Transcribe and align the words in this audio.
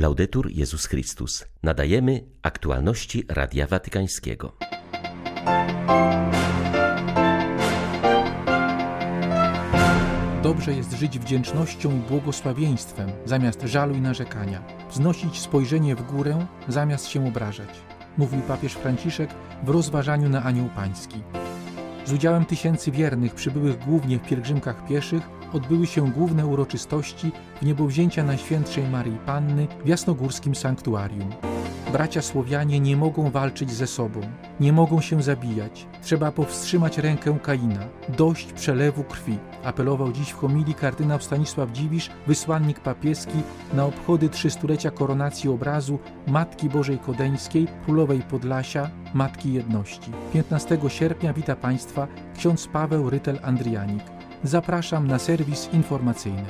Laudetur 0.00 0.50
Jezus 0.50 0.86
Chrystus. 0.86 1.44
Nadajemy 1.62 2.24
aktualności 2.42 3.24
Radia 3.28 3.66
Watykańskiego. 3.66 4.56
Dobrze 10.42 10.72
jest 10.72 10.92
żyć 10.92 11.18
wdzięcznością 11.18 11.96
i 11.96 12.08
błogosławieństwem 12.08 13.10
zamiast 13.24 13.62
żalu 13.62 13.94
i 13.94 14.00
narzekania, 14.00 14.62
wznosić 14.90 15.40
spojrzenie 15.40 15.96
w 15.96 16.02
górę 16.02 16.46
zamiast 16.68 17.06
się 17.06 17.26
obrażać, 17.26 17.80
mówił 18.18 18.40
papież 18.40 18.72
Franciszek 18.72 19.30
w 19.62 19.68
rozważaniu 19.68 20.28
na 20.28 20.42
Anioł 20.42 20.68
Pański. 20.76 21.22
Z 22.04 22.12
udziałem 22.12 22.44
tysięcy 22.44 22.90
wiernych 22.90 23.34
przybyłych 23.34 23.78
głównie 23.78 24.18
w 24.18 24.22
pielgrzymkach 24.28 24.86
pieszych 24.88 25.39
odbyły 25.52 25.86
się 25.86 26.10
główne 26.10 26.46
uroczystości 26.46 27.32
w 27.62 27.66
niebowzięcia 27.66 28.24
Najświętszej 28.24 28.88
Maryi 28.88 29.18
Panny 29.26 29.66
w 29.84 29.88
jasnogórskim 29.88 30.54
sanktuarium. 30.54 31.30
Bracia 31.92 32.22
Słowianie 32.22 32.80
nie 32.80 32.96
mogą 32.96 33.30
walczyć 33.30 33.72
ze 33.72 33.86
sobą, 33.86 34.20
nie 34.60 34.72
mogą 34.72 35.00
się 35.00 35.22
zabijać. 35.22 35.86
Trzeba 36.02 36.32
powstrzymać 36.32 36.98
rękę 36.98 37.38
Kaina. 37.42 37.80
Dość 38.08 38.52
przelewu 38.52 39.04
krwi, 39.04 39.38
apelował 39.64 40.12
dziś 40.12 40.30
w 40.30 40.36
homilii 40.36 40.74
kardynał 40.74 41.20
Stanisław 41.20 41.72
Dziwisz, 41.72 42.10
wysłannik 42.26 42.80
papieski 42.80 43.42
na 43.72 43.86
obchody 43.86 44.28
trzystulecia 44.28 44.90
koronacji 44.90 45.50
obrazu 45.50 45.98
Matki 46.26 46.68
Bożej 46.68 46.98
Kodeńskiej, 46.98 47.66
Królowej 47.84 48.22
Podlasia, 48.22 48.90
Matki 49.14 49.52
Jedności. 49.52 50.10
15 50.32 50.78
sierpnia 50.88 51.32
wita 51.32 51.56
Państwa 51.56 52.08
ksiądz 52.36 52.68
Paweł 52.68 53.10
Rytel-Andrianik. 53.10 54.19
Zapraszam 54.44 55.06
na 55.06 55.18
serwis 55.18 55.68
informacyjny. 55.72 56.44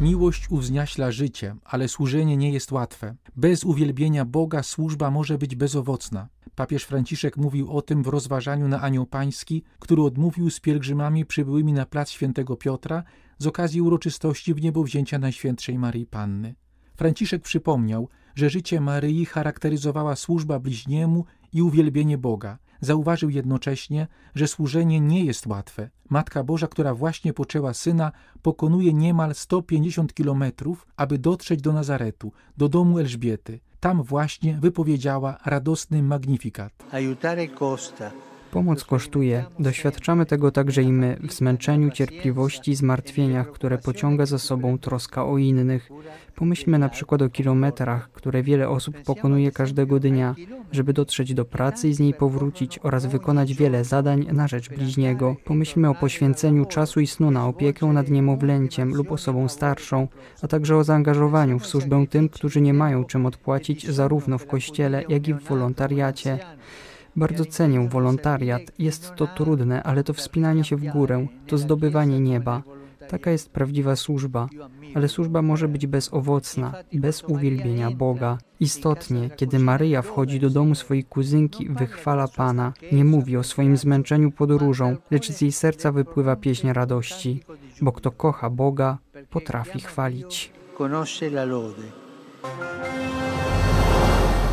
Miłość 0.00 0.50
uwzniaśla 0.50 1.10
życie, 1.10 1.56
ale 1.64 1.88
służenie 1.88 2.36
nie 2.36 2.52
jest 2.52 2.72
łatwe. 2.72 3.14
Bez 3.36 3.64
uwielbienia 3.64 4.24
Boga 4.24 4.62
służba 4.62 5.10
może 5.10 5.38
być 5.38 5.56
bezowocna. 5.56 6.28
Papież 6.54 6.84
Franciszek 6.84 7.36
mówił 7.36 7.72
o 7.72 7.82
tym 7.82 8.02
w 8.02 8.06
rozważaniu 8.06 8.68
na 8.68 8.80
Anioł 8.80 9.06
Pański, 9.06 9.62
który 9.78 10.02
odmówił 10.02 10.50
z 10.50 10.60
pielgrzymami 10.60 11.26
przybyłymi 11.26 11.72
na 11.72 11.86
plac 11.86 12.10
Świętego 12.10 12.56
Piotra 12.56 13.02
z 13.38 13.46
okazji 13.46 13.82
uroczystości 13.82 14.54
w 14.54 14.62
niebowzięcia 14.62 15.18
Najświętszej 15.18 15.78
Maryi 15.78 16.06
Panny. 16.06 16.54
Franciszek 16.96 17.42
przypomniał, 17.42 18.08
że 18.34 18.50
życie 18.50 18.80
Maryi 18.80 19.26
charakteryzowała 19.26 20.16
służba 20.16 20.58
bliźniemu 20.58 21.24
i 21.52 21.62
uwielbienie 21.62 22.18
Boga. 22.18 22.58
Zauważył 22.80 23.30
jednocześnie, 23.30 24.06
że 24.34 24.48
służenie 24.48 25.00
nie 25.00 25.24
jest 25.24 25.46
łatwe. 25.46 25.90
Matka 26.10 26.44
Boża, 26.44 26.66
która 26.66 26.94
właśnie 26.94 27.32
poczęła 27.32 27.74
syna, 27.74 28.12
pokonuje 28.42 28.92
niemal 28.92 29.34
150 29.34 30.14
kilometrów, 30.14 30.86
aby 30.96 31.18
dotrzeć 31.18 31.60
do 31.62 31.72
Nazaretu, 31.72 32.32
do 32.56 32.68
domu 32.68 32.98
Elżbiety. 32.98 33.60
Tam 33.80 34.02
właśnie 34.02 34.58
wypowiedziała 34.60 35.38
radosny 35.44 36.02
magnifikat. 36.02 36.72
Aiutare 36.92 37.48
costa. 37.48 38.10
Pomoc 38.50 38.84
kosztuje. 38.84 39.44
Doświadczamy 39.58 40.26
tego 40.26 40.50
także 40.50 40.82
i 40.82 40.92
my 40.92 41.18
w 41.28 41.32
zmęczeniu, 41.32 41.90
cierpliwości 41.90 42.70
i 42.70 42.74
zmartwieniach, 42.74 43.52
które 43.52 43.78
pociąga 43.78 44.26
za 44.26 44.38
sobą 44.38 44.78
troska 44.78 45.26
o 45.26 45.38
innych. 45.38 45.90
Pomyślmy 46.34 46.78
na 46.78 46.88
przykład 46.88 47.22
o 47.22 47.28
kilometrach, 47.28 48.10
które 48.12 48.42
wiele 48.42 48.68
osób 48.68 49.02
pokonuje 49.02 49.52
każdego 49.52 50.00
dnia, 50.00 50.34
żeby 50.72 50.92
dotrzeć 50.92 51.34
do 51.34 51.44
pracy 51.44 51.88
i 51.88 51.94
z 51.94 52.00
niej 52.00 52.14
powrócić 52.14 52.78
oraz 52.78 53.06
wykonać 53.06 53.54
wiele 53.54 53.84
zadań 53.84 54.26
na 54.32 54.48
rzecz 54.48 54.68
bliźniego. 54.68 55.36
Pomyślmy 55.44 55.88
o 55.88 55.94
poświęceniu 55.94 56.64
czasu 56.64 57.00
i 57.00 57.06
snu 57.06 57.30
na 57.30 57.46
opiekę 57.48 57.86
nad 57.86 58.10
niemowlęciem 58.10 58.94
lub 58.94 59.12
osobą 59.12 59.48
starszą, 59.48 60.08
a 60.42 60.48
także 60.48 60.76
o 60.76 60.84
zaangażowaniu 60.84 61.58
w 61.58 61.66
służbę 61.66 62.06
tym, 62.10 62.28
którzy 62.28 62.60
nie 62.60 62.74
mają 62.74 63.04
czym 63.04 63.26
odpłacić 63.26 63.90
zarówno 63.90 64.38
w 64.38 64.46
kościele, 64.46 65.04
jak 65.08 65.28
i 65.28 65.34
w 65.34 65.42
wolontariacie. 65.42 66.38
Bardzo 67.16 67.44
cenię 67.44 67.88
wolontariat. 67.88 68.62
Jest 68.78 69.14
to 69.14 69.26
trudne, 69.26 69.82
ale 69.82 70.04
to 70.04 70.12
wspinanie 70.12 70.64
się 70.64 70.76
w 70.76 70.84
górę, 70.84 71.26
to 71.46 71.58
zdobywanie 71.58 72.20
nieba. 72.20 72.62
Taka 73.08 73.30
jest 73.30 73.50
prawdziwa 73.50 73.96
służba, 73.96 74.48
ale 74.94 75.08
służba 75.08 75.42
może 75.42 75.68
być 75.68 75.86
bezowocna, 75.86 76.74
bez 76.92 77.24
uwielbienia 77.24 77.90
Boga. 77.90 78.38
Istotnie, 78.60 79.30
kiedy 79.36 79.58
Maryja 79.58 80.02
wchodzi 80.02 80.40
do 80.40 80.50
domu 80.50 80.74
swojej 80.74 81.04
kuzynki, 81.04 81.68
wychwala 81.68 82.28
Pana, 82.28 82.72
nie 82.92 83.04
mówi 83.04 83.36
o 83.36 83.42
swoim 83.42 83.76
zmęczeniu 83.76 84.30
podróżą, 84.30 84.96
lecz 85.10 85.32
z 85.32 85.40
jej 85.40 85.52
serca 85.52 85.92
wypływa 85.92 86.36
pieśń 86.36 86.72
radości, 86.72 87.42
bo 87.80 87.92
kto 87.92 88.10
kocha 88.10 88.50
Boga, 88.50 88.98
potrafi 89.30 89.80
chwalić. 89.80 90.52
Conosce 90.78 91.26
la 91.26 91.44
lode. 91.44 91.82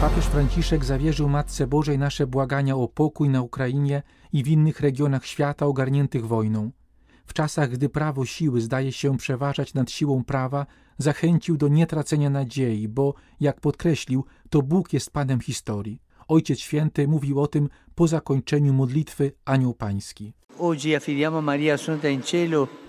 Papież 0.03 0.25
Franciszek 0.25 0.86
zawierzył 0.86 1.30
Matce 1.30 1.68
Bożej 1.68 1.97
nasze 1.97 2.28
błagania 2.28 2.75
o 2.75 2.88
pokój 2.88 3.30
na 3.30 3.41
Ukrainie 3.41 4.03
i 4.34 4.44
w 4.44 4.47
innych 4.47 4.80
regionach 4.80 5.25
świata 5.25 5.66
ogarniętych 5.66 6.28
wojną. 6.28 6.72
W 7.25 7.34
czasach, 7.34 7.69
gdy 7.69 7.90
prawo 7.90 8.25
siły 8.25 8.62
zdaje 8.62 8.92
się 8.92 9.18
przeważać 9.18 9.74
nad 9.74 9.92
siłą 9.92 10.24
prawa, 10.24 10.66
zachęcił 10.97 11.58
do 11.58 11.68
nietracenia 11.68 12.30
nadziei, 12.30 12.88
bo, 12.88 13.13
jak 13.40 13.62
podkreślił, 13.62 14.25
to 14.50 14.62
Bóg 14.62 14.94
jest 14.94 15.12
Panem 15.12 15.40
historii. 15.40 16.02
Ojciec 16.28 16.59
Święty 16.59 17.08
mówił 17.08 17.42
o 17.42 17.47
tym 17.47 17.69
po 17.96 18.08
zakończeniu 18.08 18.74
modlitwy 18.74 19.31
Anioł 19.46 19.74
Pański. 19.74 20.34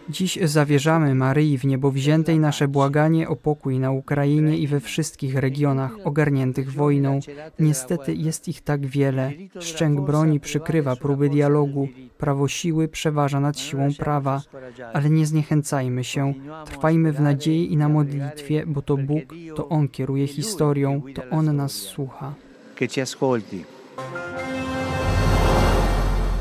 Dziś 0.08 0.38
zawierzamy 0.44 1.14
Maryi 1.14 1.58
w 1.58 1.64
niebowziętej 1.64 2.38
nasze 2.38 2.68
błaganie 2.68 3.28
o 3.28 3.36
pokój 3.36 3.78
na 3.78 3.90
Ukrainie 3.90 4.58
i 4.58 4.66
we 4.66 4.80
wszystkich 4.80 5.34
regionach 5.34 5.92
ogarniętych 6.04 6.72
wojną. 6.72 7.20
Niestety 7.58 8.14
jest 8.14 8.48
ich 8.48 8.60
tak 8.60 8.86
wiele. 8.86 9.32
Szczęk 9.60 10.00
broni 10.00 10.40
przykrywa 10.40 10.96
próby 10.96 11.28
dialogu, 11.28 11.88
prawo 12.18 12.48
siły 12.48 12.88
przeważa 12.88 13.40
nad 13.40 13.58
siłą 13.58 13.88
prawa, 13.98 14.42
ale 14.92 15.10
nie 15.10 15.26
zniechęcajmy 15.26 16.04
się. 16.04 16.34
Trwajmy 16.64 17.12
w 17.12 17.20
nadziei 17.20 17.72
i 17.72 17.76
na 17.76 17.88
modlitwie, 17.88 18.64
bo 18.66 18.82
to 18.82 18.96
Bóg, 18.96 19.24
to 19.56 19.68
On 19.68 19.88
kieruje 19.88 20.26
historią, 20.26 21.02
to 21.14 21.22
On 21.30 21.56
nas 21.56 21.72
słucha. 21.72 22.34
che 22.74 22.88
ci 22.88 23.00
ascolti. 23.00 23.64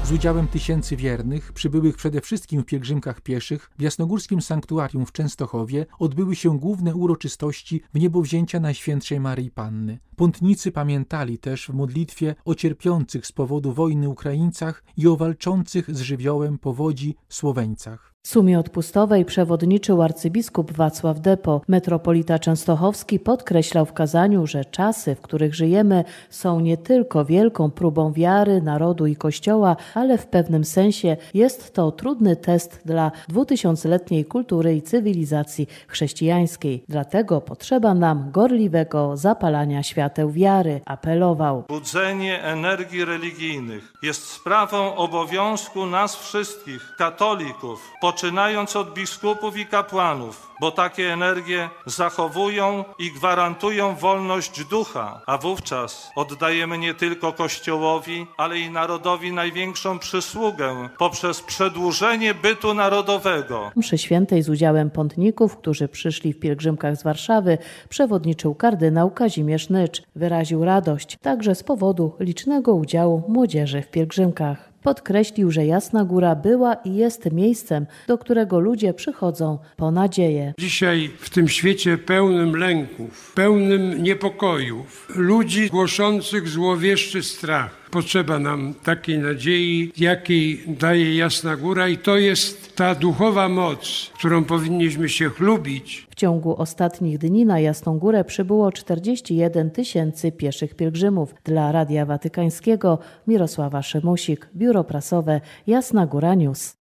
Z 0.03 0.11
udziałem 0.11 0.47
tysięcy 0.47 0.95
wiernych, 0.95 1.53
przybyłych 1.53 1.95
przede 1.95 2.21
wszystkim 2.21 2.61
w 2.61 2.65
pielgrzymkach 2.65 3.21
pieszych, 3.21 3.69
w 3.77 3.81
jasnogórskim 3.81 4.41
sanktuarium 4.41 5.05
w 5.05 5.11
Częstochowie 5.11 5.85
odbyły 5.99 6.35
się 6.35 6.59
główne 6.59 6.95
uroczystości 6.95 7.81
w 7.93 7.99
niebowzięcia 7.99 8.59
Najświętszej 8.59 9.19
Maryi 9.19 9.51
Panny. 9.51 9.99
Pątnicy 10.15 10.71
pamiętali 10.71 11.37
też 11.37 11.67
w 11.67 11.73
modlitwie 11.73 12.35
o 12.45 12.55
cierpiących 12.55 13.27
z 13.27 13.31
powodu 13.31 13.73
wojny 13.73 14.09
Ukraińcach 14.09 14.83
i 14.97 15.07
o 15.07 15.17
walczących 15.17 15.95
z 15.95 16.01
żywiołem 16.01 16.57
powodzi 16.57 17.15
Słoweńcach. 17.29 18.12
Sumie 18.27 18.59
odpustowej 18.59 19.25
przewodniczył 19.25 20.01
arcybiskup 20.01 20.71
Wacław 20.71 21.19
Depo. 21.19 21.61
Metropolita 21.67 22.39
Częstochowski 22.39 23.19
podkreślał 23.19 23.85
w 23.85 23.93
kazaniu, 23.93 24.47
że 24.47 24.65
czasy, 24.65 25.15
w 25.15 25.21
których 25.21 25.55
żyjemy, 25.55 26.03
są 26.29 26.59
nie 26.59 26.77
tylko 26.77 27.25
wielką 27.25 27.71
próbą 27.71 28.13
wiary, 28.13 28.61
narodu 28.61 29.05
i 29.05 29.15
kościoła, 29.15 29.75
ale 29.93 30.17
w 30.17 30.27
pewnym 30.27 30.65
sensie 30.65 31.17
jest 31.33 31.73
to 31.73 31.91
trudny 31.91 32.35
test 32.35 32.81
dla 32.85 33.11
dwutysiącletniej 33.27 34.25
kultury 34.25 34.75
i 34.75 34.81
cywilizacji 34.81 35.67
chrześcijańskiej. 35.87 36.83
Dlatego 36.89 37.41
potrzeba 37.41 37.93
nam 37.93 38.31
gorliwego 38.31 39.17
zapalania 39.17 39.83
świateł 39.83 40.31
wiary, 40.31 40.81
apelował. 40.85 41.63
Budzenie 41.67 42.43
energii 42.43 43.05
religijnych 43.05 43.93
jest 44.03 44.29
sprawą 44.29 44.95
obowiązku 44.95 45.85
nas 45.85 46.15
wszystkich, 46.15 46.95
katolików, 46.97 47.91
poczynając 48.13 48.75
od 48.75 48.93
biskupów 48.93 49.57
i 49.57 49.65
kapłanów, 49.65 50.51
bo 50.61 50.71
takie 50.71 51.13
energie 51.13 51.69
zachowują 51.85 52.83
i 52.99 53.11
gwarantują 53.11 53.95
wolność 53.95 54.63
ducha, 54.63 55.21
a 55.27 55.37
wówczas 55.37 56.11
oddajemy 56.15 56.77
nie 56.77 56.93
tylko 56.93 57.33
Kościołowi, 57.33 58.27
ale 58.37 58.59
i 58.59 58.71
narodowi 58.71 59.33
największą 59.33 59.99
przysługę 59.99 60.89
poprzez 60.97 61.41
przedłużenie 61.41 62.33
bytu 62.33 62.73
narodowego. 62.73 63.71
Mszy 63.75 63.97
świętej 63.97 64.43
z 64.43 64.49
udziałem 64.49 64.89
pątników, 64.89 65.57
którzy 65.57 65.87
przyszli 65.87 66.33
w 66.33 66.39
pielgrzymkach 66.39 66.95
z 66.95 67.03
Warszawy, 67.03 67.57
przewodniczył 67.89 68.55
kardynał 68.55 69.11
Kazimierz 69.11 69.69
Nycz. 69.69 70.03
Wyraził 70.15 70.65
radość 70.65 71.17
także 71.21 71.55
z 71.55 71.63
powodu 71.63 72.15
licznego 72.19 72.73
udziału 72.73 73.23
młodzieży 73.27 73.81
w 73.81 73.91
pielgrzymkach. 73.91 74.72
Podkreślił, 74.83 75.51
że 75.51 75.65
Jasna 75.65 76.05
Góra 76.05 76.35
była 76.35 76.73
i 76.73 76.95
jest 76.95 77.31
miejscem, 77.31 77.85
do 78.07 78.17
którego 78.17 78.59
ludzie 78.59 78.93
przychodzą 78.93 79.59
po 79.77 79.91
nadzieję. 79.91 80.53
Dzisiaj 80.59 81.11
w 81.19 81.29
tym 81.29 81.47
świecie 81.47 81.97
pełnym 81.97 82.55
lęków, 82.55 83.31
pełnym 83.35 84.03
niepokojów, 84.03 85.07
ludzi 85.15 85.69
głoszących 85.69 86.49
złowieszczy 86.49 87.23
strach, 87.23 87.82
Potrzeba 87.93 88.39
nam 88.39 88.73
takiej 88.73 89.19
nadziei, 89.19 89.91
jakiej 89.97 90.63
daje 90.67 91.15
Jasna 91.15 91.55
Góra 91.55 91.87
i 91.87 91.97
to 91.97 92.17
jest 92.17 92.75
ta 92.75 92.95
duchowa 92.95 93.49
moc, 93.49 94.11
którą 94.17 94.43
powinniśmy 94.43 95.09
się 95.09 95.29
chlubić. 95.29 96.07
W 96.09 96.15
ciągu 96.15 96.55
ostatnich 96.55 97.17
dni 97.17 97.45
na 97.45 97.59
Jasną 97.59 97.99
Górę 97.99 98.23
przybyło 98.23 98.71
41 98.71 99.71
tysięcy 99.71 100.31
pieszych 100.31 100.75
pielgrzymów. 100.75 101.35
Dla 101.43 101.71
Radia 101.71 102.05
Watykańskiego 102.05 102.99
Mirosława 103.27 103.81
Szymusik, 103.81 104.49
Biuro 104.55 104.83
Prasowe 104.83 105.41
Jasna 105.67 106.05
Góra 106.05 106.35
News. 106.35 106.75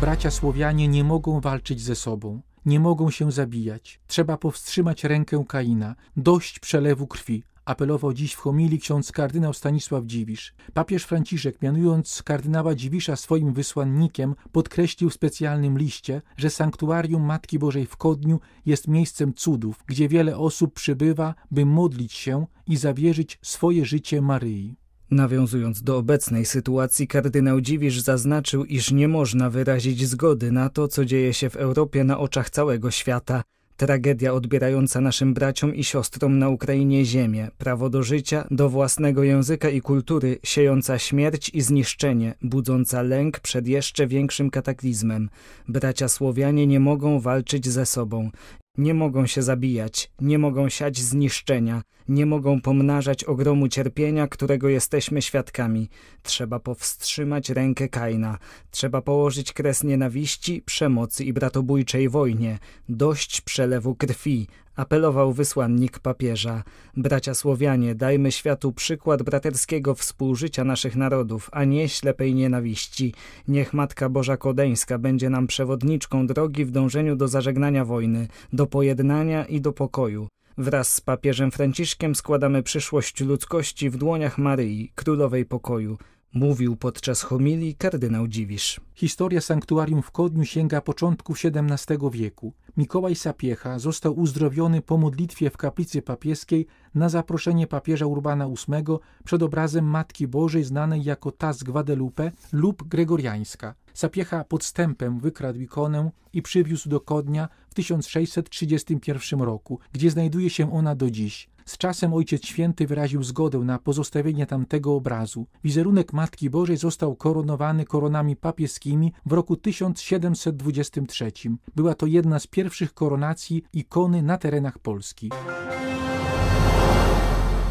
Bracia 0.00 0.30
Słowianie 0.30 0.88
nie 0.88 1.04
mogą 1.04 1.40
walczyć 1.40 1.80
ze 1.80 1.94
sobą, 1.94 2.40
nie 2.66 2.80
mogą 2.80 3.10
się 3.10 3.32
zabijać. 3.32 4.00
Trzeba 4.06 4.36
powstrzymać 4.36 5.04
rękę 5.04 5.44
Kaina, 5.48 5.94
dość 6.16 6.58
przelewu 6.58 7.06
krwi. 7.06 7.42
Apelował 7.68 8.12
dziś 8.12 8.32
w 8.32 8.38
homilii 8.38 8.78
ksiądz 8.78 9.12
kardynał 9.12 9.52
Stanisław 9.52 10.04
Dziwisz. 10.04 10.54
Papież 10.74 11.04
Franciszek, 11.04 11.62
mianując 11.62 12.22
kardynała 12.22 12.74
Dziwisza 12.74 13.16
swoim 13.16 13.52
wysłannikiem, 13.52 14.34
podkreślił 14.52 15.10
w 15.10 15.14
specjalnym 15.14 15.78
liście, 15.78 16.22
że 16.36 16.50
sanktuarium 16.50 17.22
Matki 17.22 17.58
Bożej 17.58 17.86
w 17.86 17.96
Kodniu 17.96 18.40
jest 18.66 18.88
miejscem 18.88 19.34
cudów, 19.34 19.84
gdzie 19.86 20.08
wiele 20.08 20.38
osób 20.38 20.74
przybywa, 20.74 21.34
by 21.50 21.66
modlić 21.66 22.12
się 22.12 22.46
i 22.66 22.76
zawierzyć 22.76 23.38
swoje 23.42 23.84
życie 23.84 24.22
Maryi. 24.22 24.76
Nawiązując 25.10 25.82
do 25.82 25.96
obecnej 25.96 26.44
sytuacji, 26.44 27.08
kardynał 27.08 27.60
Dziwisz 27.60 28.00
zaznaczył, 28.00 28.64
iż 28.64 28.92
nie 28.92 29.08
można 29.08 29.50
wyrazić 29.50 30.06
zgody 30.06 30.52
na 30.52 30.68
to, 30.68 30.88
co 30.88 31.04
dzieje 31.04 31.34
się 31.34 31.50
w 31.50 31.56
Europie 31.56 32.04
na 32.04 32.18
oczach 32.18 32.50
całego 32.50 32.90
świata. 32.90 33.42
Tragedia 33.78 34.32
odbierająca 34.32 35.00
naszym 35.00 35.34
braciom 35.34 35.74
i 35.74 35.84
siostrom 35.84 36.38
na 36.38 36.48
Ukrainie 36.48 37.04
ziemię, 37.04 37.48
prawo 37.58 37.90
do 37.90 38.02
życia, 38.02 38.46
do 38.50 38.68
własnego 38.68 39.22
języka 39.22 39.68
i 39.68 39.80
kultury, 39.80 40.38
siejąca 40.42 40.98
śmierć 40.98 41.50
i 41.54 41.60
zniszczenie, 41.60 42.34
budząca 42.42 43.02
lęk 43.02 43.40
przed 43.40 43.68
jeszcze 43.68 44.06
większym 44.06 44.50
kataklizmem. 44.50 45.30
Bracia 45.68 46.08
Słowianie 46.08 46.66
nie 46.66 46.80
mogą 46.80 47.20
walczyć 47.20 47.68
ze 47.68 47.86
sobą. 47.86 48.30
Nie 48.78 48.94
mogą 48.94 49.26
się 49.26 49.42
zabijać, 49.42 50.10
nie 50.20 50.38
mogą 50.38 50.68
siać 50.68 50.98
zniszczenia, 50.98 51.82
nie 52.08 52.26
mogą 52.26 52.60
pomnażać 52.60 53.24
ogromu 53.24 53.68
cierpienia, 53.68 54.28
którego 54.28 54.68
jesteśmy 54.68 55.22
świadkami. 55.22 55.88
Trzeba 56.22 56.60
powstrzymać 56.60 57.50
rękę 57.50 57.88
Kaina, 57.88 58.38
trzeba 58.70 59.02
położyć 59.02 59.52
kres 59.52 59.84
nienawiści, 59.84 60.62
przemocy 60.62 61.24
i 61.24 61.32
bratobójczej 61.32 62.08
wojnie. 62.08 62.58
Dość 62.88 63.40
przelewu 63.40 63.94
krwi, 63.94 64.46
apelował 64.78 65.32
wysłannik 65.32 65.98
papieża. 65.98 66.62
Bracia 66.96 67.34
Słowianie, 67.34 67.94
dajmy 67.94 68.32
światu 68.32 68.72
przykład 68.72 69.22
braterskiego 69.22 69.94
współżycia 69.94 70.64
naszych 70.64 70.96
narodów, 70.96 71.48
a 71.52 71.64
nie 71.64 71.88
ślepej 71.88 72.34
nienawiści. 72.34 73.14
Niech 73.48 73.72
Matka 73.74 74.08
Boża 74.08 74.36
Kodeńska 74.36 74.98
będzie 74.98 75.30
nam 75.30 75.46
przewodniczką 75.46 76.26
drogi 76.26 76.64
w 76.64 76.70
dążeniu 76.70 77.16
do 77.16 77.28
zażegnania 77.28 77.84
wojny, 77.84 78.28
do 78.52 78.66
pojednania 78.66 79.44
i 79.44 79.60
do 79.60 79.72
pokoju. 79.72 80.28
Wraz 80.58 80.94
z 80.94 81.00
papieżem 81.00 81.50
Franciszkiem 81.50 82.14
składamy 82.14 82.62
przyszłość 82.62 83.20
ludzkości 83.20 83.90
w 83.90 83.96
dłoniach 83.96 84.38
Maryi, 84.38 84.92
Królowej 84.94 85.44
Pokoju. 85.44 85.98
Mówił 86.34 86.76
podczas 86.76 87.22
homilii 87.22 87.74
kardynał 87.74 88.28
Dziwisz. 88.28 88.80
Historia 88.94 89.40
sanktuarium 89.40 90.02
w 90.02 90.10
Kodniu 90.10 90.44
sięga 90.44 90.80
początku 90.80 91.32
XVII 91.32 92.10
wieku. 92.12 92.52
Mikołaj 92.76 93.14
Sapiecha 93.14 93.78
został 93.78 94.18
uzdrowiony 94.18 94.82
po 94.82 94.96
modlitwie 94.98 95.50
w 95.50 95.56
kaplicy 95.56 96.02
papieskiej 96.02 96.66
na 96.94 97.08
zaproszenie 97.08 97.66
papieża 97.66 98.06
Urbana 98.06 98.48
VIII 98.48 98.98
przed 99.24 99.42
obrazem 99.42 99.84
Matki 99.84 100.26
Bożej 100.26 100.64
znanej 100.64 101.04
jako 101.04 101.32
ta 101.32 101.52
Guadalupe 101.64 102.32
lub 102.52 102.88
Gregoriańska. 102.88 103.74
Sapiecha 103.94 104.44
podstępem 104.44 105.20
wykradł 105.20 105.60
ikonę 105.60 106.10
i 106.32 106.42
przywiózł 106.42 106.88
do 106.88 107.00
Kodnia 107.00 107.48
w 107.70 107.74
1631 107.74 109.40
roku, 109.40 109.78
gdzie 109.92 110.10
znajduje 110.10 110.50
się 110.50 110.72
ona 110.72 110.94
do 110.94 111.10
dziś. 111.10 111.48
Z 111.68 111.78
czasem 111.78 112.14
Ojciec 112.14 112.46
Święty 112.46 112.86
wyraził 112.86 113.22
zgodę 113.22 113.58
na 113.58 113.78
pozostawienie 113.78 114.46
tamtego 114.46 114.94
obrazu. 114.94 115.46
Wizerunek 115.64 116.12
Matki 116.12 116.50
Bożej 116.50 116.76
został 116.76 117.16
koronowany 117.16 117.84
koronami 117.84 118.36
papieskimi 118.36 119.12
w 119.26 119.32
roku 119.32 119.56
1723. 119.56 121.32
Była 121.76 121.94
to 121.94 122.06
jedna 122.06 122.38
z 122.38 122.46
pierwszych 122.46 122.94
koronacji 122.94 123.62
ikony 123.72 124.22
na 124.22 124.38
terenach 124.38 124.78
Polski. 124.78 125.30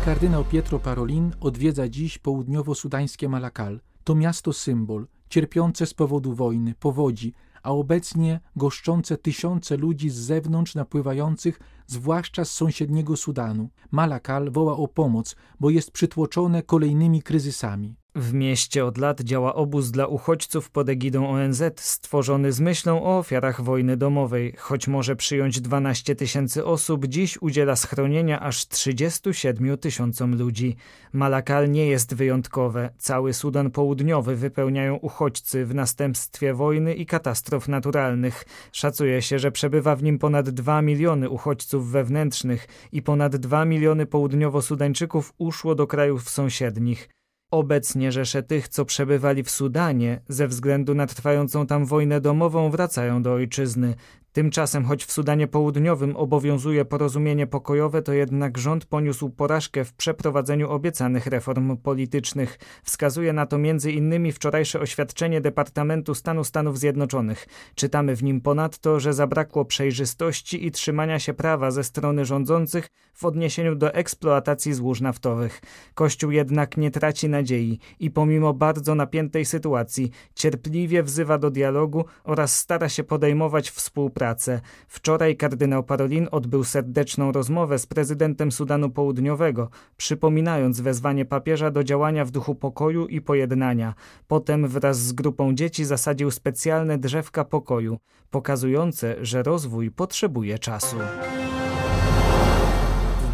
Kardynał 0.05 0.45
Pietro 0.45 0.79
Parolin 0.79 1.31
odwiedza 1.39 1.89
dziś 1.89 2.19
południowo-sudańskie 2.19 3.29
Malakal. 3.29 3.79
To 4.03 4.15
miasto 4.15 4.53
symbol, 4.53 5.07
cierpiące 5.29 5.85
z 5.85 5.93
powodu 5.93 6.33
wojny, 6.33 6.75
powodzi, 6.79 7.33
a 7.67 7.71
obecnie 7.71 8.39
goszczące 8.55 9.17
tysiące 9.17 9.77
ludzi 9.77 10.09
z 10.09 10.15
zewnątrz 10.15 10.75
napływających, 10.75 11.59
zwłaszcza 11.87 12.45
z 12.45 12.51
sąsiedniego 12.51 13.17
Sudanu. 13.17 13.69
Malakal 13.91 14.51
woła 14.51 14.77
o 14.77 14.87
pomoc, 14.87 15.35
bo 15.59 15.69
jest 15.69 15.91
przytłoczone 15.91 16.63
kolejnymi 16.63 17.21
kryzysami. 17.21 17.95
W 18.19 18.33
mieście 18.33 18.85
od 18.85 18.97
lat 18.97 19.21
działa 19.21 19.55
obóz 19.55 19.91
dla 19.91 20.07
uchodźców 20.07 20.69
pod 20.69 20.89
egidą 20.89 21.29
ONZ, 21.29 21.63
stworzony 21.75 22.51
z 22.51 22.59
myślą 22.59 23.03
o 23.03 23.17
ofiarach 23.17 23.61
wojny 23.61 23.97
domowej. 23.97 24.53
Choć 24.57 24.87
może 24.87 25.15
przyjąć 25.15 25.61
12 25.61 26.15
tysięcy 26.15 26.65
osób, 26.65 27.05
dziś 27.05 27.41
udziela 27.41 27.75
schronienia 27.75 28.39
aż 28.39 28.67
37 28.67 29.77
tysiącom 29.77 30.37
ludzi. 30.37 30.75
Malakal 31.13 31.71
nie 31.71 31.87
jest 31.87 32.15
wyjątkowe. 32.15 32.89
Cały 32.97 33.33
Sudan 33.33 33.71
Południowy 33.71 34.35
wypełniają 34.35 34.95
uchodźcy 34.95 35.65
w 35.65 35.75
następstwie 35.75 36.53
wojny 36.53 36.93
i 36.93 37.05
katastrof 37.05 37.67
naturalnych. 37.67 38.43
Szacuje 38.71 39.21
się, 39.21 39.39
że 39.39 39.51
przebywa 39.51 39.95
w 39.95 40.03
nim 40.03 40.19
ponad 40.19 40.49
2 40.49 40.81
miliony 40.81 41.29
uchodźców 41.29 41.91
wewnętrznych 41.91 42.67
i 42.91 43.01
ponad 43.01 43.35
2 43.35 43.65
miliony 43.65 44.05
południowo-sudańczyków 44.05 45.33
uszło 45.37 45.75
do 45.75 45.87
krajów 45.87 46.29
sąsiednich. 46.29 47.16
Obecnie 47.51 48.11
rzesze 48.11 48.43
tych, 48.43 48.67
co 48.67 48.85
przebywali 48.85 49.43
w 49.43 49.49
Sudanie, 49.49 50.21
ze 50.27 50.47
względu 50.47 50.95
na 50.95 51.07
trwającą 51.07 51.67
tam 51.67 51.85
wojnę 51.85 52.21
domową, 52.21 52.69
wracają 52.69 53.21
do 53.21 53.33
ojczyzny. 53.33 53.95
Tymczasem, 54.37 54.85
choć 54.85 55.05
w 55.05 55.11
Sudanie 55.11 55.47
Południowym 55.47 56.15
obowiązuje 56.15 56.85
porozumienie 56.85 57.47
pokojowe, 57.47 58.01
to 58.01 58.13
jednak 58.13 58.57
rząd 58.57 58.85
poniósł 58.85 59.29
porażkę 59.29 59.85
w 59.85 59.93
przeprowadzeniu 59.93 60.69
obiecanych 60.69 61.27
reform 61.27 61.77
politycznych. 61.77 62.59
Wskazuje 62.83 63.33
na 63.33 63.45
to 63.45 63.55
m.in. 63.55 64.31
wczorajsze 64.31 64.79
oświadczenie 64.79 65.41
Departamentu 65.41 66.15
Stanu 66.15 66.43
Stanów 66.43 66.79
Zjednoczonych. 66.79 67.47
Czytamy 67.75 68.15
w 68.15 68.23
nim 68.23 68.41
ponadto, 68.41 68.99
że 68.99 69.13
zabrakło 69.13 69.65
przejrzystości 69.65 70.65
i 70.65 70.71
trzymania 70.71 71.19
się 71.19 71.33
prawa 71.33 71.71
ze 71.71 71.83
strony 71.83 72.25
rządzących 72.25 72.87
w 73.13 73.25
odniesieniu 73.25 73.75
do 73.75 73.93
eksploatacji 73.93 74.73
złóż 74.73 75.01
naftowych. 75.01 75.61
Kościół 75.93 76.31
jednak 76.31 76.77
nie 76.77 76.91
traci 76.91 77.29
nadziei 77.29 77.79
i 77.99 78.11
pomimo 78.11 78.53
bardzo 78.53 78.95
napiętej 78.95 79.45
sytuacji 79.45 80.11
cierpliwie 80.35 81.03
wzywa 81.03 81.37
do 81.37 81.51
dialogu 81.51 82.05
oraz 82.23 82.59
stara 82.59 82.89
się 82.89 83.03
podejmować 83.03 83.69
współpracę 83.69 84.26
pracę. 84.27 84.61
Wczoraj 84.87 85.37
kardynał 85.37 85.83
Parolin 85.83 86.27
odbył 86.31 86.63
serdeczną 86.63 87.31
rozmowę 87.31 87.79
z 87.79 87.85
prezydentem 87.85 88.51
Sudanu 88.51 88.89
Południowego, 88.89 89.69
przypominając 89.97 90.81
wezwanie 90.81 91.25
papieża 91.25 91.71
do 91.71 91.83
działania 91.83 92.25
w 92.25 92.31
duchu 92.31 92.55
pokoju 92.55 93.07
i 93.07 93.21
pojednania. 93.21 93.93
Potem 94.27 94.67
wraz 94.67 94.99
z 94.99 95.13
grupą 95.13 95.55
dzieci 95.55 95.85
zasadził 95.85 96.31
specjalne 96.31 96.97
drzewka 96.97 97.45
pokoju, 97.45 97.97
pokazujące, 98.29 99.15
że 99.21 99.43
rozwój 99.43 99.91
potrzebuje 99.91 100.59
czasu. 100.59 100.97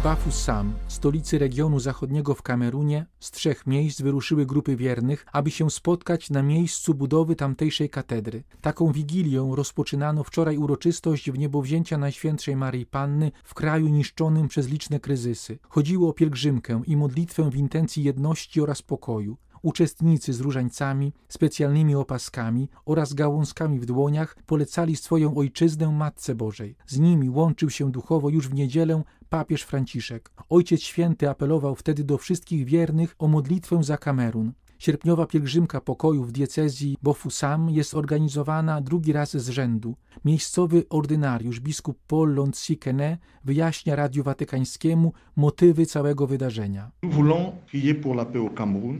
Bafoussam, 0.04 0.72
stolicy 0.88 1.38
regionu 1.38 1.80
zachodniego 1.80 2.34
w 2.34 2.42
Kamerunie, 2.42 3.06
z 3.20 3.30
trzech 3.30 3.66
miejsc 3.66 4.00
wyruszyły 4.00 4.46
grupy 4.46 4.76
wiernych, 4.76 5.26
aby 5.32 5.50
się 5.50 5.70
spotkać 5.70 6.30
na 6.30 6.42
miejscu 6.42 6.94
budowy 6.94 7.36
tamtejszej 7.36 7.90
katedry. 7.90 8.42
Taką 8.60 8.92
wigilią 8.92 9.56
rozpoczynano 9.56 10.24
wczoraj 10.24 10.58
uroczystość 10.58 11.30
w 11.30 11.38
niebowzięcia 11.38 11.98
Najświętszej 11.98 12.56
Maryi 12.56 12.86
Panny 12.86 13.32
w 13.44 13.54
kraju 13.54 13.88
niszczonym 13.88 14.48
przez 14.48 14.68
liczne 14.68 15.00
kryzysy. 15.00 15.58
Chodziło 15.68 16.08
o 16.08 16.12
pielgrzymkę 16.12 16.82
i 16.86 16.96
modlitwę 16.96 17.50
w 17.50 17.56
intencji 17.56 18.02
jedności 18.04 18.60
oraz 18.60 18.82
pokoju. 18.82 19.36
Uczestnicy 19.64 20.32
z 20.32 20.40
różańcami, 20.40 21.12
specjalnymi 21.28 21.94
opaskami 21.94 22.68
oraz 22.84 23.14
gałązkami 23.14 23.80
w 23.80 23.86
dłoniach 23.86 24.36
polecali 24.46 24.96
swoją 24.96 25.34
ojczyznę 25.34 25.92
Matce 25.92 26.34
Bożej. 26.34 26.76
Z 26.86 26.98
nimi 26.98 27.30
łączył 27.30 27.70
się 27.70 27.92
duchowo 27.92 28.28
już 28.28 28.48
w 28.48 28.54
niedzielę 28.54 29.02
papież 29.28 29.62
Franciszek. 29.62 30.30
Ojciec 30.48 30.80
Święty 30.80 31.30
apelował 31.30 31.74
wtedy 31.74 32.04
do 32.04 32.18
wszystkich 32.18 32.64
wiernych 32.64 33.14
o 33.18 33.28
modlitwę 33.28 33.84
za 33.84 33.96
Kamerun. 33.96 34.52
Sierpniowa 34.84 35.26
pielgrzymka 35.26 35.80
pokoju 35.80 36.24
w 36.24 36.32
diecezji 36.32 36.96
Bofusam 37.02 37.70
jest 37.70 37.94
organizowana 37.94 38.80
drugi 38.80 39.12
raz 39.12 39.36
z 39.36 39.48
rzędu. 39.48 39.94
Miejscowy 40.24 40.84
ordynariusz 40.90 41.60
biskup 41.60 41.98
Paul 42.06 42.34
Lontsikene 42.34 43.18
wyjaśnia 43.44 43.96
Radiu 43.96 44.22
Watykańskiemu 44.22 45.12
motywy 45.36 45.86
całego 45.86 46.26
wydarzenia. 46.26 46.90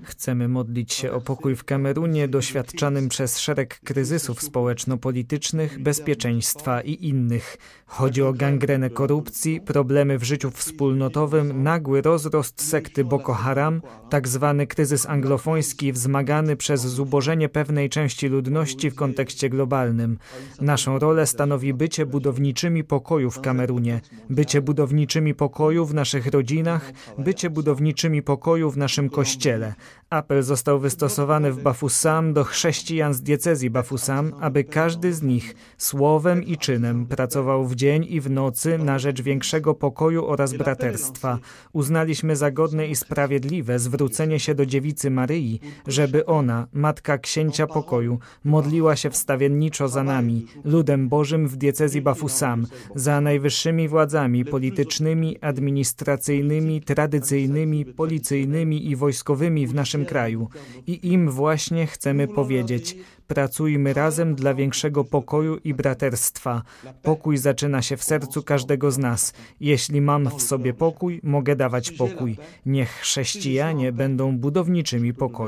Chcemy 0.03 0.49
modlić 0.49 0.93
się 0.93 1.13
o 1.13 1.21
pokój 1.21 1.57
w 1.57 1.65
Kamerunie 1.65 2.29
doświadczanym 2.29 3.09
przez 3.09 3.39
szereg 3.39 3.81
kryzysów 3.85 4.43
społeczno-politycznych, 4.43 5.83
bezpieczeństwa 5.83 6.81
i 6.81 7.09
innych. 7.09 7.57
Chodzi 7.87 8.23
o 8.23 8.33
gangrenę 8.33 8.91
korupcji, 8.91 9.61
problemy 9.61 10.19
w 10.19 10.25
życiu 10.25 10.51
wspólnotowym, 10.51 11.63
nagły 11.63 12.03
rozrost 12.03 12.63
sekty 12.63 13.05
Boko 13.05 13.35
Haram, 13.35 13.83
tak 14.11 14.29
zwany 14.29 14.67
kryzys 14.67 15.07
anglofoński 15.07 15.74
wzmagany 15.83 16.57
przez 16.57 16.81
zubożenie 16.81 17.49
pewnej 17.49 17.89
części 17.89 18.29
ludności 18.29 18.91
w 18.91 18.95
kontekście 18.95 19.49
globalnym. 19.51 20.19
Naszą 20.61 20.99
rolę 20.99 21.27
stanowi 21.27 21.75
bycie 21.75 22.07
budowniczymi 22.07 22.85
pokoju 22.85 23.31
w 23.31 23.41
Kamerunie, 23.41 24.01
bycie 24.31 24.63
budowniczymi 24.63 25.35
pokoju 25.35 25.87
w 25.87 25.95
naszych 25.95 26.27
rodzinach, 26.27 26.93
bycie 27.19 27.51
budowniczymi 27.51 28.23
pokoju 28.23 28.71
w 28.71 28.77
naszym 28.77 29.11
kościele. 29.11 29.75
Apel 30.11 30.43
został 30.43 30.79
wystosowany 30.79 31.53
w 31.53 31.63
Bafusam 31.63 32.33
do 32.33 32.45
chrześcijan 32.45 33.15
z 33.15 33.23
diecezji 33.23 33.71
Bafusam, 33.71 34.33
aby 34.41 34.65
każdy 34.65 35.13
z 35.13 35.23
nich 35.23 35.55
słowem 35.79 36.43
i 36.43 36.57
czynem 36.57 37.07
pracował 37.07 37.67
w 37.67 37.75
dzień 37.75 38.07
i 38.09 38.21
w 38.21 38.31
nocy 38.31 38.79
na 38.79 38.99
rzecz 38.99 39.23
większego 39.23 39.75
pokoju 39.75 40.27
oraz 40.27 40.53
braterstwa. 40.53 41.39
Uznaliśmy 41.73 42.37
za 42.37 42.51
godne 42.51 42.87
i 42.87 42.97
sprawiedliwe 42.97 43.79
zwrócenie 43.79 44.41
się 44.41 44.55
do 44.55 44.67
dziewicy 44.67 45.11
Maryi, 45.11 45.54
żeby 45.87 46.27
ona, 46.27 46.67
matka 46.73 47.19
księcia 47.19 47.67
pokoju, 47.67 48.19
modliła 48.45 48.97
się 48.97 49.11
wstawienniczo 49.11 49.89
za 49.89 50.03
nami, 50.03 50.47
ludem 50.65 51.09
Bożym 51.09 51.49
w 51.49 51.57
diecezji 51.57 52.03
Bafusam, 52.03 52.67
za 52.95 53.21
najwyższymi 53.21 53.89
władzami 53.89 54.45
politycznymi, 54.45 55.39
administracyjnymi, 55.41 56.83
tradycyjnymi, 56.83 57.85
policyjnymi 57.85 58.91
i 58.91 58.97
wojskowymi 58.97 59.67
w 59.67 59.75
naszym 59.75 60.05
kraju. 60.05 60.49
I 60.87 61.13
im 61.13 61.31
właśnie 61.31 61.87
chcemy 61.87 62.29
powiedzieć: 62.29 62.97
pracujmy 63.27 63.93
razem 63.93 64.35
dla 64.35 64.55
większego 64.55 65.05
pokoju 65.05 65.59
i 65.65 65.75
braterstwa. 65.75 66.63
Pokój 67.03 67.37
zaczyna 67.37 67.83
się 67.83 67.97
w 67.97 68.05
sercu 68.05 68.43
każdego 68.43 68.91
z 68.91 68.99
nas. 68.99 69.33
Jeśli 69.61 70.01
mam 70.01 70.31
w 70.39 70.43
sobie 70.43 70.75
pokój, 70.75 71.21
mogę 71.23 71.57
dawać 71.57 71.91
pokój. 71.91 72.37
Niech 72.67 72.91
chrześcijanie 72.91 73.93
będą 73.93 74.39
budowniczymi 74.39 75.15
pokoju. 75.15 75.44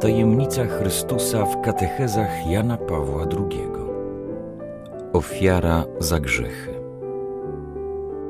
Tajemnica 0.00 0.66
Chrystusa 0.66 1.44
w 1.44 1.60
katechezach 1.60 2.50
Jana 2.50 2.76
Pawła 2.76 3.22
II. 3.22 3.68
Ofiara 5.12 5.84
za 5.98 6.20
grzechy. 6.20 6.70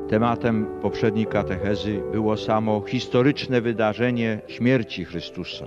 Tematem 0.09 0.65
poprzedniej 0.81 1.25
katechezy 1.25 2.01
było 2.11 2.37
samo 2.37 2.81
historyczne 2.81 3.61
wydarzenie 3.61 4.41
śmierci 4.47 5.05
Chrystusa. 5.05 5.65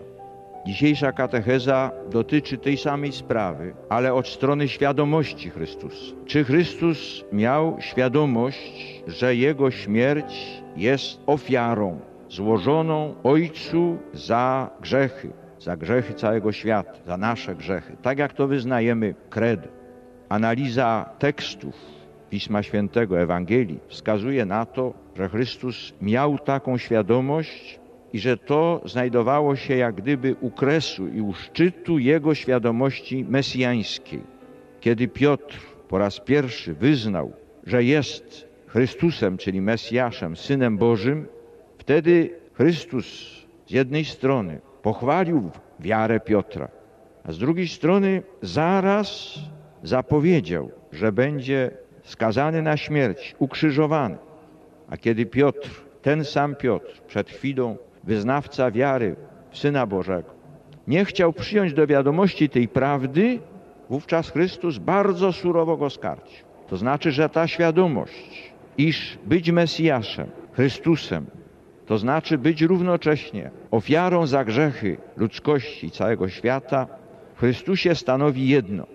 Dzisiejsza 0.67 1.13
katecheza 1.13 1.91
dotyczy 2.11 2.59
tej 2.59 2.77
samej 2.77 3.13
sprawy, 3.13 3.75
ale 3.89 4.15
od 4.15 4.29
strony 4.29 4.69
świadomości 4.69 5.51
Chrystusa. 5.51 6.15
Czy 6.27 6.45
Chrystus 6.45 7.25
miał 7.33 7.77
świadomość, 7.81 9.03
że 9.07 9.37
Jego 9.37 9.71
śmierć 9.71 10.63
jest 10.77 11.19
ofiarą 11.27 12.01
złożoną 12.31 13.15
Ojcu 13.23 13.99
za 14.13 14.71
grzechy, 14.81 15.31
za 15.61 15.77
grzechy 15.77 16.15
całego 16.15 16.53
świata, 16.53 16.93
za 17.07 17.17
nasze 17.17 17.55
grzechy, 17.55 17.97
tak 18.03 18.19
jak 18.19 18.33
to 18.33 18.47
wyznajemy 18.47 19.15
kredo. 19.31 19.69
Analiza 20.29 21.11
tekstów 21.19 21.75
Pisma 22.31 22.63
Świętego, 22.63 23.21
Ewangelii 23.21 23.81
wskazuje 23.89 24.45
na 24.47 24.67
to, 24.67 24.95
że 25.17 25.29
Chrystus 25.29 25.95
miał 26.01 26.39
taką 26.39 26.79
świadomość 26.79 27.81
i 28.13 28.19
że 28.19 28.37
to 28.37 28.83
znajdowało 28.85 29.57
się 29.57 29.77
jak 29.77 29.95
gdyby 29.95 30.37
u 30.41 30.51
kresu 30.51 31.09
i 31.09 31.21
u 31.21 31.33
szczytu 31.33 31.99
jego 31.99 32.35
świadomości 32.35 33.25
mesjańskiej. 33.29 34.23
Kiedy 34.81 35.09
Piotr 35.09 35.59
po 35.89 35.99
raz 35.99 36.21
pierwszy 36.21 36.75
wyznał, 36.75 37.33
że 37.67 37.85
jest 37.85 38.49
Chrystusem, 38.67 39.37
czyli 39.37 39.61
Mesjaszem, 39.61 40.37
Synem 40.37 40.79
Bożym, 40.79 41.27
wtedy 41.85 42.31
Chrystus 42.53 43.07
z 43.67 43.71
jednej 43.71 44.05
strony 44.05 44.61
pochwalił 44.83 45.51
wiarę 45.81 46.21
Piotra, 46.21 46.69
a 47.25 47.33
z 47.33 47.39
drugiej 47.39 47.69
strony 47.69 48.23
zaraz 48.43 49.39
zapowiedział, 49.83 50.71
że 50.93 51.13
będzie 51.13 51.71
skazany 52.03 52.63
na 52.63 52.77
śmierć, 52.77 53.35
ukrzyżowany. 53.39 54.17
A 54.91 54.97
kiedy 54.97 55.27
Piotr, 55.27 55.71
ten 56.03 56.25
sam 56.25 56.55
Piotr, 56.57 57.01
przed 57.07 57.31
chwilą 57.31 57.77
wyznawca 58.05 58.71
wiary 58.71 59.17
w 59.51 59.59
Syna 59.59 59.87
Bożego, 59.87 60.31
nie 60.89 61.05
chciał 61.05 61.33
przyjąć 61.33 61.73
do 61.73 61.87
wiadomości 61.87 62.49
tej 62.49 62.69
prawdy, 62.69 63.39
wówczas 63.91 64.31
Chrystus 64.31 64.79
bardzo 64.79 65.33
surowo 65.33 65.77
go 65.77 65.91
skarcił. 65.91 66.45
To 66.69 66.77
znaczy, 66.77 67.13
że 67.13 67.29
ta 67.29 67.47
świadomość, 67.47 68.53
iż 68.79 69.19
być 69.27 69.51
Mesjaszem, 69.51 70.27
Chrystusem, 70.53 71.27
to 71.87 71.99
znaczy 71.99 72.39
być 72.39 72.63
równocześnie 72.63 73.51
ofiarą 73.71 74.27
za 74.27 74.45
grzechy 74.45 74.97
ludzkości 75.17 75.91
całego 75.91 76.29
świata, 76.29 76.87
w 77.35 77.39
Chrystusie 77.39 77.95
stanowi 77.95 78.49
jedno, 78.49 78.87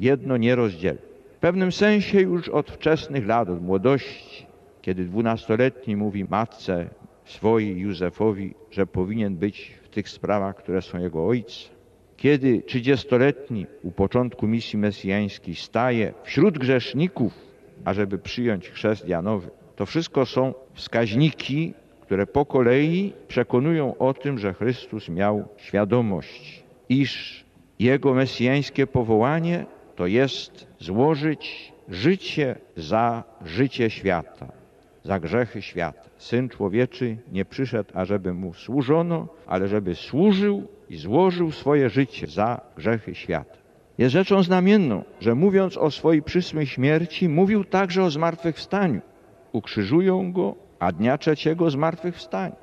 jedno 0.00 0.36
nierozdzielne. 0.36 1.08
W 1.36 1.40
pewnym 1.40 1.72
sensie 1.72 2.20
już 2.20 2.48
od 2.48 2.70
wczesnych 2.70 3.26
lat, 3.26 3.48
od 3.48 3.62
młodości, 3.62 4.46
kiedy 4.82 5.04
dwunastoletni 5.04 5.96
mówi 5.96 6.24
matce 6.24 6.88
swojej 7.24 7.78
Józefowi, 7.78 8.54
że 8.70 8.86
powinien 8.86 9.36
być 9.36 9.72
w 9.82 9.88
tych 9.88 10.08
sprawach, 10.08 10.56
które 10.56 10.82
są 10.82 10.98
jego 10.98 11.26
ojcem. 11.26 11.72
Kiedy 12.16 12.62
trzydziestoletni 12.62 13.66
u 13.82 13.90
początku 13.90 14.46
misji 14.46 14.78
mesjańskiej 14.78 15.54
staje 15.54 16.14
wśród 16.22 16.58
grzeszników, 16.58 17.32
ażeby 17.84 18.18
przyjąć 18.18 18.70
chrzest 18.70 19.08
Janowy, 19.08 19.50
to 19.76 19.86
wszystko 19.86 20.26
są 20.26 20.54
wskaźniki, 20.74 21.74
które 22.08 22.26
po 22.26 22.46
kolei 22.46 23.12
przekonują 23.28 23.98
o 23.98 24.14
tym, 24.14 24.38
że 24.38 24.54
Chrystus 24.54 25.08
miał 25.08 25.48
świadomość, 25.56 26.64
iż 26.88 27.44
jego 27.78 28.14
mesjańskie 28.14 28.86
powołanie 28.86 29.66
to 29.96 30.06
jest 30.06 30.66
złożyć 30.78 31.72
życie 31.88 32.56
za 32.76 33.24
życie 33.44 33.90
świata, 33.90 34.52
za 35.04 35.20
grzechy 35.20 35.62
świata. 35.62 36.02
Syn 36.16 36.48
człowieczy 36.48 37.16
nie 37.32 37.44
przyszedł, 37.44 37.90
ażeby 37.94 38.34
mu 38.34 38.54
służono, 38.54 39.28
ale 39.46 39.68
żeby 39.68 39.94
służył 39.94 40.68
i 40.90 40.96
złożył 40.96 41.52
swoje 41.52 41.90
życie 41.90 42.26
za 42.26 42.60
grzechy 42.76 43.14
świata. 43.14 43.56
Jest 43.98 44.12
rzeczą 44.12 44.42
znamienną, 44.42 45.04
że 45.20 45.34
mówiąc 45.34 45.76
o 45.76 45.90
swojej 45.90 46.22
przysłej 46.22 46.66
śmierci, 46.66 47.28
mówił 47.28 47.64
także 47.64 48.02
o 48.04 48.10
zmartwychwstaniu. 48.10 49.00
Ukrzyżują 49.52 50.32
go, 50.32 50.67
a 50.78 50.92
dnia 50.92 51.18
trzeciego 51.18 51.70
zmartwychwstanie. 51.70 52.56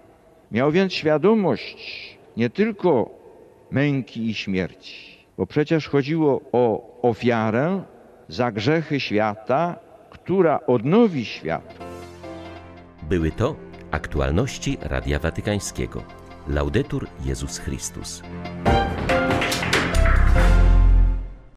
Miał 0.52 0.72
więc 0.72 0.94
świadomość 0.94 2.18
nie 2.38 2.50
tylko 2.50 3.10
męki 3.72 4.30
i 4.30 4.34
śmierci, 4.34 5.26
bo 5.38 5.46
przecież 5.46 5.90
chodziło 5.90 6.42
o 6.52 6.96
ofiarę 7.02 7.84
za 8.28 8.52
grzechy 8.52 9.00
świata, 9.00 9.80
która 10.10 10.60
odnowi 10.68 11.26
świat. 11.26 11.76
Były 13.04 13.32
to 13.32 13.56
aktualności 13.92 14.78
Radia 14.82 15.20
Watykańskiego. 15.20 16.04
Laudetur 16.48 17.08
Jezus 17.26 17.58
Chrystus. 17.58 18.24